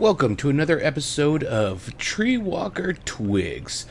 [0.00, 3.84] Welcome to another episode of TreeWalker Twigs.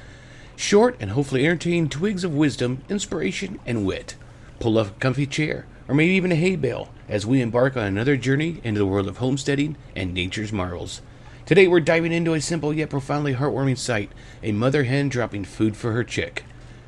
[0.56, 4.16] Short and hopefully entertaining twigs of wisdom, inspiration, and wit.
[4.60, 7.84] Pull up a comfy chair, or maybe even a hay bale, as we embark on
[7.84, 11.04] another journey into the world of homesteading and nature's marvels.
[11.46, 15.78] Today we're diving into a simple yet profoundly heartwarming sight a mother hen dropping food
[15.78, 16.44] for her chick.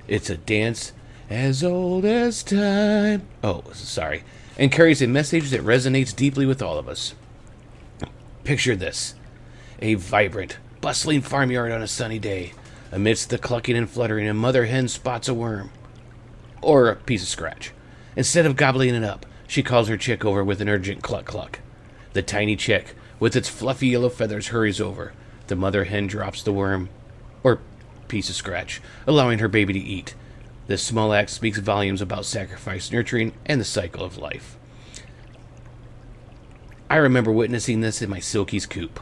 [0.08, 0.94] It's a dance
[1.30, 3.28] as old as time.
[3.44, 4.24] Oh, sorry.
[4.58, 7.14] And carries a message that resonates deeply with all of us.
[8.44, 9.14] Picture this
[9.80, 12.54] a vibrant, bustling farmyard on a sunny day.
[12.92, 15.72] Amidst the clucking and fluttering, a mother hen spots a worm.
[16.62, 17.72] Or a piece of scratch.
[18.16, 21.60] Instead of gobbling it up, she calls her chick over with an urgent cluck cluck.
[22.14, 25.14] The tiny chick, with its fluffy yellow feathers, hurries over.
[25.48, 26.90] The mother hen drops the worm,
[27.44, 27.60] or
[28.08, 30.16] piece of scratch, allowing her baby to eat.
[30.68, 34.58] This small act speaks volumes about sacrifice, nurturing, and the cycle of life.
[36.92, 39.00] I remember witnessing this in my Silkie's coop.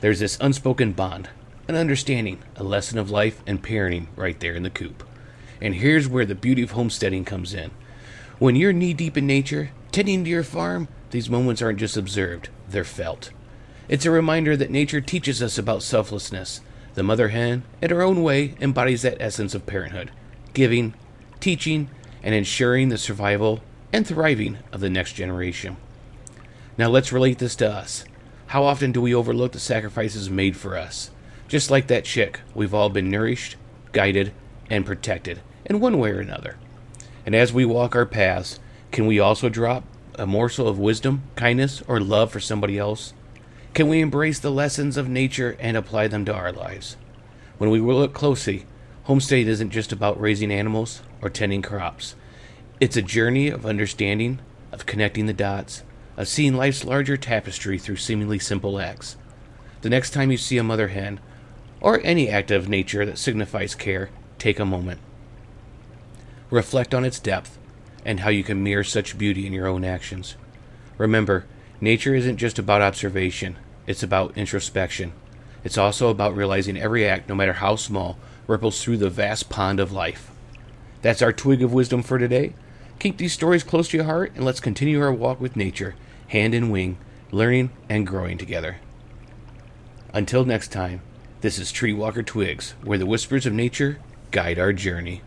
[0.00, 1.28] There's this unspoken bond,
[1.68, 5.06] an understanding, a lesson of life and parenting right there in the coop.
[5.60, 7.72] And here's where the beauty of homesteading comes in.
[8.38, 12.48] When you're knee deep in nature, tending to your farm, these moments aren't just observed,
[12.70, 13.32] they're felt.
[13.86, 16.62] It's a reminder that nature teaches us about selflessness.
[16.94, 20.10] The mother hen, in her own way, embodies that essence of parenthood
[20.54, 20.94] giving,
[21.38, 21.90] teaching,
[22.22, 23.60] and ensuring the survival
[23.92, 25.76] and thriving of the next generation.
[26.78, 28.04] Now let's relate this to us.
[28.48, 31.10] How often do we overlook the sacrifices made for us?
[31.48, 33.56] Just like that chick, we've all been nourished,
[33.92, 34.32] guided,
[34.68, 36.56] and protected in one way or another.
[37.24, 38.60] And as we walk our paths,
[38.92, 39.84] can we also drop
[40.16, 43.14] a morsel of wisdom, kindness, or love for somebody else?
[43.72, 46.96] Can we embrace the lessons of nature and apply them to our lives?
[47.58, 48.66] When we look closely,
[49.04, 52.14] homestead isn't just about raising animals or tending crops.
[52.80, 54.40] It's a journey of understanding,
[54.72, 55.82] of connecting the dots,
[56.16, 59.16] of seeing life's larger tapestry through seemingly simple acts.
[59.82, 61.20] The next time you see a mother hen,
[61.80, 65.00] or any act of nature that signifies care, take a moment.
[66.50, 67.58] Reflect on its depth
[68.04, 70.36] and how you can mirror such beauty in your own actions.
[70.96, 71.44] Remember,
[71.80, 73.56] nature isn't just about observation,
[73.86, 75.12] it's about introspection.
[75.64, 79.80] It's also about realizing every act, no matter how small, ripples through the vast pond
[79.80, 80.30] of life.
[81.02, 82.54] That's our twig of wisdom for today.
[83.00, 85.96] Keep these stories close to your heart and let's continue our walk with nature,
[86.28, 86.98] hand in wing,
[87.30, 88.76] learning and growing together.
[90.12, 91.02] Until next time,
[91.40, 93.98] this is TreeWalker Twigs, where the whispers of nature
[94.30, 95.22] guide our journey.